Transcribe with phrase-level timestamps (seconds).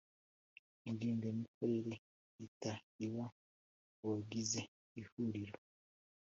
[0.91, 2.73] Ngengamikorere ihita
[3.05, 3.25] iba
[3.97, 4.61] mu bagize
[4.99, 5.55] Ihuriro